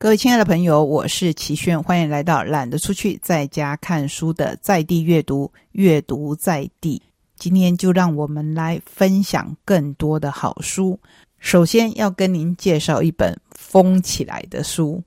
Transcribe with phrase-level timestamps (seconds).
[0.00, 7.02] 各位亲爱的朋友，我是齐轩，欢迎来到懒得出去在家看书的在地阅读，阅读在地。
[7.36, 10.96] 今天就让我们来分享更多的好书。
[11.40, 15.02] 首先要跟您介绍一本封起来的书。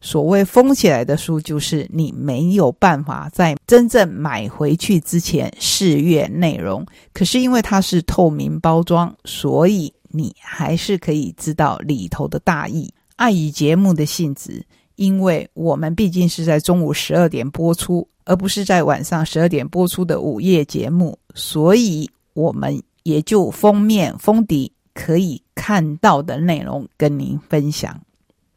[0.00, 12.88] 所谓封起来的书，就是你没有办法在真正买回去之前试阅内容，可是因为它是透明包装，所以你还是可以知道里头的大意。
[13.18, 14.64] 碍于节目的性质，
[14.94, 28.00] 因为我们毕竟是在中午十二点播出，而不是在晚上十二点播出的午夜节目，所以我们也就封面封底可以看到的内容跟您分享。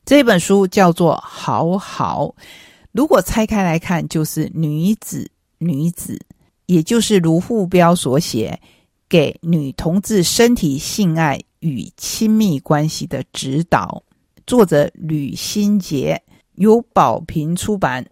[0.05, 2.27] 这本书叫做《好好》，
[2.91, 6.19] 如果拆开来看，就是女子女子，
[6.67, 8.59] 也就是卢富标所写
[9.09, 14.03] 给女同志身体性爱与亲密关系的指导。
[14.45, 16.21] 作者吕新杰
[16.55, 18.05] 由宝瓶出版，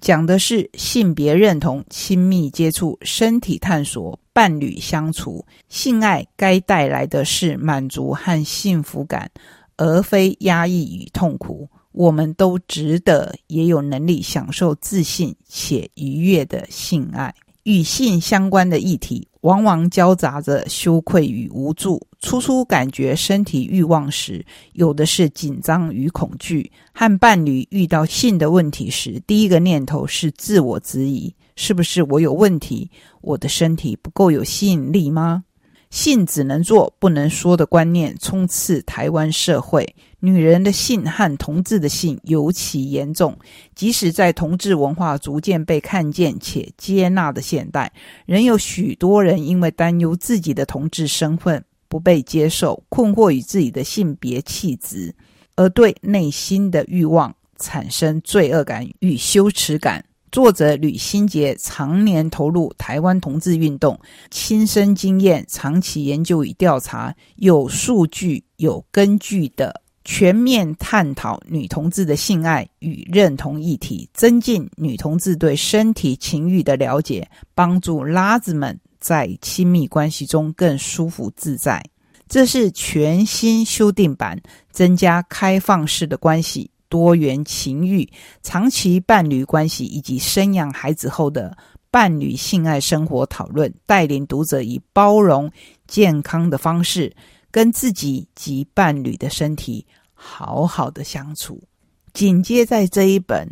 [0.00, 9.30] 讲的是性别认同、亲密接触、身体探索、伴侣相处、性爱该带来的是满足和幸福感，
[9.76, 11.68] 而非压抑与痛苦。
[11.92, 17.34] 我们都值得，也有能力享受自信且愉悦的性爱。
[17.62, 22.04] 与性相关的议题，往往交杂着羞愧与无助。
[22.18, 32.90] 初初感觉身体欲望时，有的是紧张与恐惧；和伴侣遇到性的问题时，第一个念头是自我质疑：是不是我有问题？
[33.20, 35.44] 我的身体不够有吸引力吗？
[35.90, 43.36] 性只能做不能说的观念充斥台湾社会，女人的性和同志的性尤其严重。
[43.74, 47.92] 即使在同志文化逐渐被看见且接纳的现代，
[48.26, 55.14] 仍有许多人因为担忧自己的同志身份不被接受，困惑于自己的性别气质，
[55.54, 60.04] 而对内心的欲望产生罪恶感与羞耻感。
[60.36, 63.98] 作者吕新杰常年投入台湾同志运动，
[64.30, 81.82] 亲身经验、长期研究与调查，有数据、有根据的全面探讨女同志的性爱与认同议题，增进女同志对身体情欲的了解，帮助拉子们在亲密关系中更舒服自在。
[82.28, 84.38] 这是全新修订版，
[84.70, 86.70] 增加开放式的关系。
[86.96, 88.08] 多元情欲、
[88.42, 91.54] 长期伴侣关系以及生养孩子后的
[91.90, 95.52] 伴侣性爱生活讨论，带领读者以包容、
[95.86, 97.14] 健康的方式
[97.50, 101.62] 跟自己及伴侣的身体好好的相处。
[102.14, 103.46] 紧接在这一本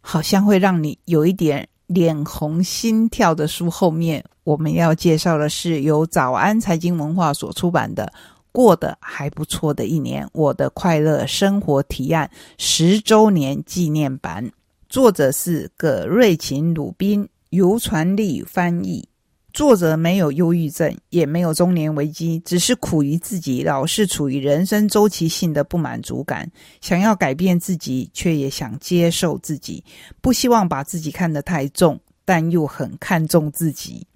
[0.00, 8.10] 好像会让你有一点脸红心跳的书后面，我们要介绍的是由早安财经文化所出版的。
[8.52, 14.50] 过得还不错的一年，我的快乐生活提案十周年纪念版，
[14.88, 19.08] 作者是葛瑞琴、鲁宾，尤传利翻译。
[19.54, 26.48] 作者没有忧郁症，也没有中年危机，只是苦于自己老是处于人生周期性的不满足感，
[26.80, 29.82] 想要改变自己，却也想接受自己，
[30.20, 34.06] 不希望把自己看得太重，但又很看重自己。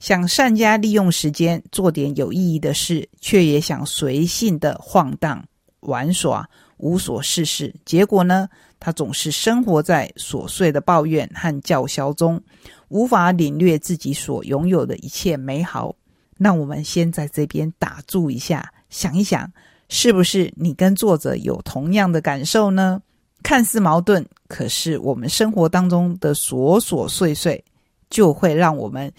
[0.00, 5.44] 想善加利用时间做点有意义的事，却也想随性的晃荡
[5.80, 7.74] 玩耍，无所事事。
[7.84, 8.48] 结果呢，
[8.80, 12.42] 他总是生活在琐碎的抱怨和叫嚣中，
[12.88, 15.94] 无法领略自己所拥有的一切美好。
[16.36, 19.50] 那我们先在这边打住一下，想一想，
[19.88, 23.00] 是不是你跟作者有同样的感受呢？
[23.44, 27.64] 看似矛盾，可是我们生活当中的琐琐碎碎，
[28.10, 29.12] 就会让我们。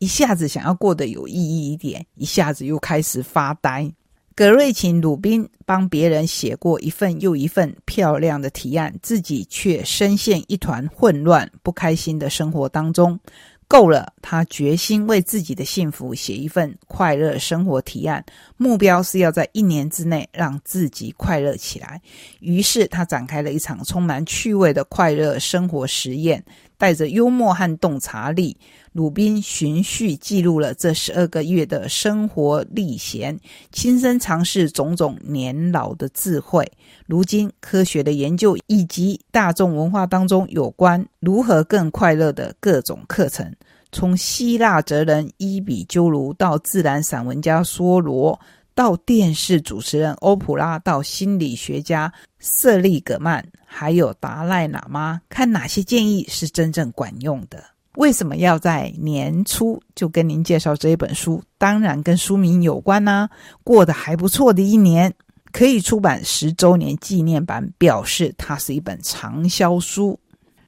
[0.00, 3.92] 一下子想要过得有意义一点，一下子又开始发呆。
[4.34, 13.20] 葛瑞琴、鲁宾帮别人写过一份又一份漂亮的提案，自己却深陷一团混乱、不开心的生活当中。
[13.68, 18.24] 够了，他决心为自己的幸福写一份快乐生活提案，
[18.56, 22.00] 目标是要在一年之内让自己快乐起来。
[22.40, 26.42] 于是他展开了一场充满趣味的快乐生活实验，
[26.78, 28.56] 带着幽默和洞察力，
[28.92, 33.38] 鲁宾循序记录了这十二个月的生活历险，
[33.70, 36.68] 亲身尝试种种年老的智慧。
[37.06, 43.54] 如今科学的研究以及大众文化当中有关如何更快乐的各种课程，
[43.92, 48.40] 从希腊哲人伊比鸠鲁到自然散文家梭罗，
[48.74, 57.62] 到电视主持人欧普拉，到心理学家瑟利格曼，还有达赖喇嘛，看哪些建议是真正管用的？
[57.96, 61.42] 为什么要在年初就跟您介绍这一本书？
[61.58, 63.28] 当然跟书名有关呢。
[63.64, 65.12] 过得还不错的一年。
[65.52, 70.16] 可以出版十周年纪念版，表示它是一本畅销书，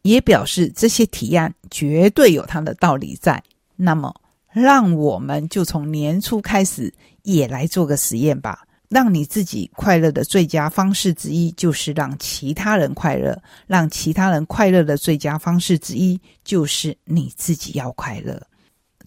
[0.03, 3.41] 也表示这些提案绝对有它的道理在。
[3.77, 4.13] 那么，
[4.51, 6.93] 让我们就从年初开始
[7.23, 8.67] 也来做个实验吧。
[8.93, 13.35] 让你自己快乐的最佳方式之一，就是让其他人快乐；
[13.67, 18.39] 让其他人快乐的最佳方式之一，就是你自己要快乐。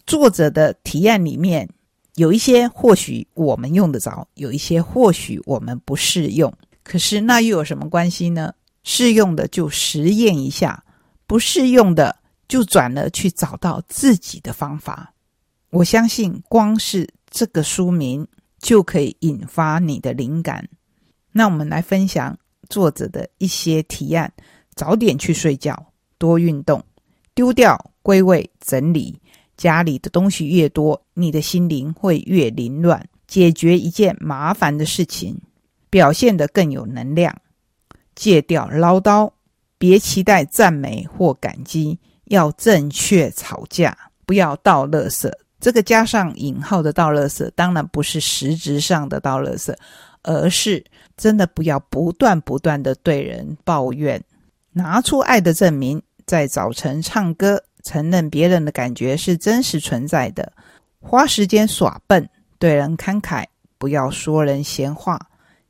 [0.08, 1.70] 作者的提案里面
[2.16, 6.52] 有一些或许我们用得着，有一些或许我们不适用。
[6.84, 8.52] 可是那又有什么关系呢？
[8.84, 10.84] 适用的就实验一下，
[11.28, 12.16] 不适用的
[12.48, 15.14] 就转了去找到自己的方法。
[15.70, 18.28] 我相信，光是这个书名。
[18.66, 20.68] 就可以引发你的灵感。
[21.32, 22.36] 那我们来分享
[22.68, 24.34] 作者的一些提案：
[24.74, 26.84] 早点去睡觉，多运动，
[27.36, 29.22] 丢掉、归位、整理
[29.56, 33.08] 家里的东西越多，你的心灵会越凌乱。
[33.28, 35.40] 解决一件麻烦的事情，
[35.92, 37.40] 表现得更有能量。
[38.16, 39.32] 戒掉唠叨，
[39.78, 43.96] 别期待赞美或感激，要正确吵架，
[44.26, 45.32] 不要倒垃圾。
[45.60, 49.74] 这个加上引号的倒垃圾，当然不是实质上的倒垃圾，
[50.22, 50.84] 而是
[51.18, 54.22] 真的不要不断不断的对人抱怨。
[54.74, 60.52] 拿出爱的证明，在早晨唱歌，承认别人的感觉是真实存在的。
[61.00, 62.30] 花时间耍笨，
[62.60, 63.46] 对人慷慨，
[63.78, 65.20] 不要说人闲话。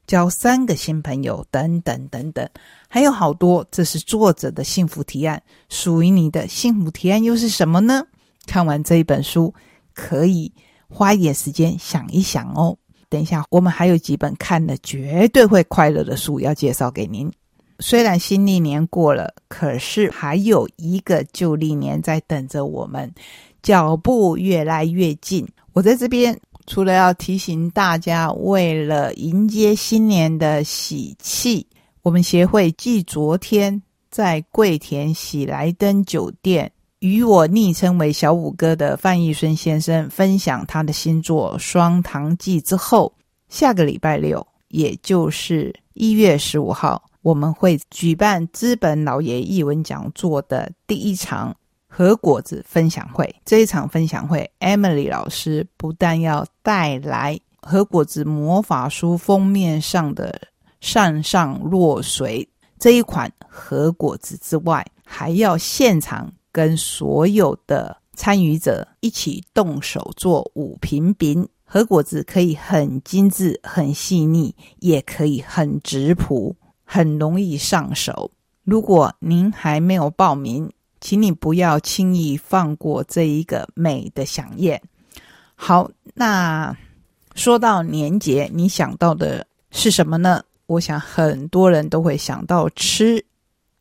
[0.07, 2.47] 交三个新朋友，等等等等，
[2.87, 3.65] 还有好多。
[3.71, 8.05] 这是作者的幸福提案，属于你的幸福提案又是什么呢？
[8.45, 9.53] 看完这一本书。
[9.95, 10.53] 可以
[10.87, 12.77] 花一点时间想一想哦。
[13.09, 17.31] 等一下，我们还有几本看了绝对会快乐的书要介绍给您。
[17.79, 23.11] 虽然新历年过了，可是还有一个旧历年在等着我们，
[23.61, 25.47] 脚步越来越近。
[25.73, 26.37] 我在这边
[26.67, 31.67] 除了要提醒大家，为了迎接新年的喜气，
[32.01, 36.71] 我们协会继昨天在桂田喜来登酒店。
[37.05, 43.13] 与我昵称为小五哥的范逸孙先生分享他的新作《双糖记》之后，
[43.47, 51.55] 下个礼拜六，也就是一月十五号，我们会举办资本老爷译文讲座的第一场
[51.87, 53.35] 和果子分享会。
[53.45, 60.41] 这一场分享会，Emily 老师不但要带来和果子魔法书封面上的
[60.81, 62.49] 上上落水
[62.79, 66.33] 这一款和果子之外，还要现场。
[66.55, 76.55] 跟所有的参与者一起动手做五瓶饼，和果子可以很精致、很细腻，也可以很直朴，
[76.85, 78.31] 很容易上手。
[78.63, 80.71] 如果您还没有报名，
[81.01, 84.81] 请你不要轻易放过这一个美的飨宴。
[85.55, 86.73] 好，那
[87.33, 90.41] 说到年节，你想到的是什么呢？
[90.67, 93.25] 我想很多人都会想到吃。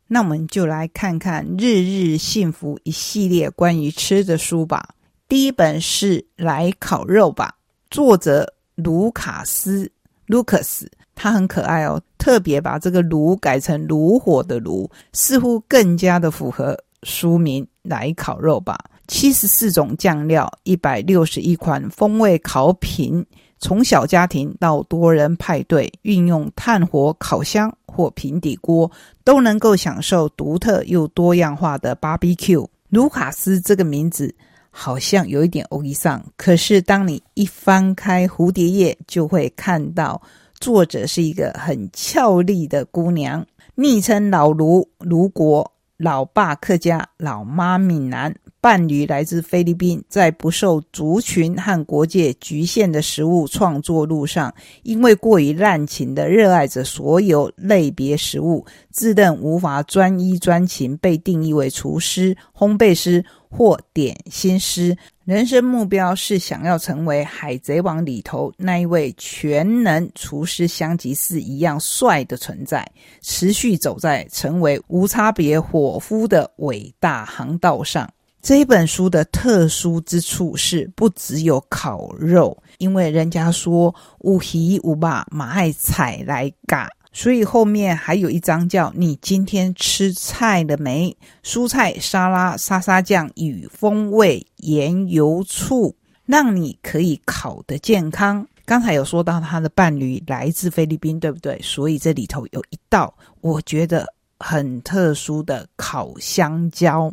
[0.07, 4.89] 那我们就来看看《日日幸福》一系列关于吃的书吧。
[5.27, 7.55] 第一本是《来烤肉吧》，
[7.89, 9.91] 作者卢卡斯
[10.27, 10.85] （Lucas），
[11.15, 18.77] 他很可爱哦，特别把这个“炉”改成“炉火”的“炉”，似乎更加的符合书名《来烤肉吧》。
[19.07, 23.25] 七十四种酱料，一百六十一款风味烤品。
[23.59, 28.91] 从小家庭到多人派对，运用炭火、烤箱或平底锅，
[29.23, 32.67] 都能够享受独特又多样化的 barbecue。
[32.89, 34.33] 卢卡斯这个名字
[34.69, 40.21] 好像有一点欧意上，可是当你一翻开蝴蝶页，就会看到
[40.59, 43.45] 作者是一个很俏丽的姑娘，
[43.75, 45.71] 昵称老卢卢国。
[45.97, 48.35] 老爸客家，老妈闽南，
[48.65, 63.23] 伴侣来自菲律宾，在不受族群和国界局限的食物创作路上，因为过于滥情的热爱着所有类别食物，自认无法专一专情，被定义为厨师、烘焙师。
[63.47, 72.85] 或点心师，人生目标是想要成为《海贼王》里头那一位全能厨师香吉士一样帅的存在，
[73.21, 78.09] 持续走在成为无差别伙夫的伟大航道上。
[78.45, 86.87] 这一本书的特殊之处是，不只有烤肉，因为人家说无鱼无把马爱菜来嘎。
[87.11, 95.95] 所以后面还有一章叫“你今天吃菜了没？”蔬菜沙拉、沙沙酱与风味盐油醋，
[96.27, 98.47] 让你可以烤得健康。
[98.63, 101.59] 刚才有说到他的伴侣来自菲律宾，对不对？
[101.63, 103.11] 所以这里头有一道
[103.41, 104.05] 我觉得
[104.37, 107.11] 很特殊的烤香蕉。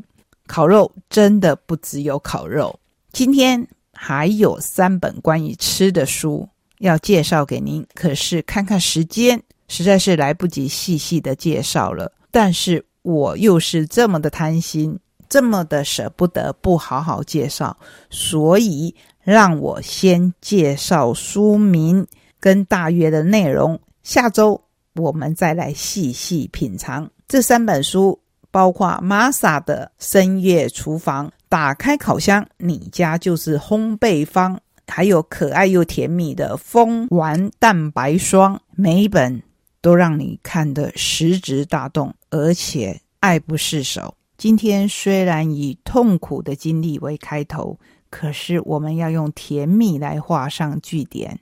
[0.52, 2.78] 烤肉真的不只有烤肉，
[3.11, 6.47] 今天还有三本关于吃的书。
[6.80, 12.12] 要介绍给您，可是看看时间，实在是来不及细细的介绍了。
[12.30, 17.75] 但是我又是这么的贪心，这么的舍不得不好好介绍，
[18.11, 22.06] 所以让我先介绍书名
[22.38, 23.80] 跟大约的内容。
[24.02, 24.62] 下周
[24.97, 28.21] 我们再来细细品尝这三本书，
[28.52, 34.61] 包括 Masa 的《深夜厨房》，打开烤箱，你家就是烘焙坊。
[34.87, 39.42] 还有可爱又甜蜜的蜂丸蛋白霜，每一本
[39.80, 44.14] 都让你看得食指大动，而且爱不释手。
[44.37, 47.78] 今天虽然以痛苦的经历为开头，
[48.11, 51.40] 可是我们要用甜蜜来画上句点。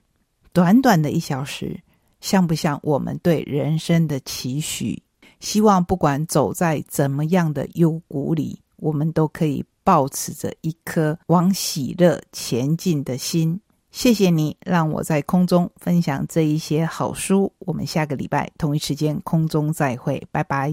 [0.52, 1.80] 短短的一小时，
[2.20, 5.02] 像不像我们对人生的期许？
[5.40, 9.64] 希望不管走在怎么样的幽谷里，我们都可以。
[9.82, 13.58] 保持着一颗往喜乐前进的心，
[13.90, 17.52] 谢谢你让我在空中分享这一些好书。
[17.60, 20.68] 我们下个礼拜同一时间空中再会，拜拜。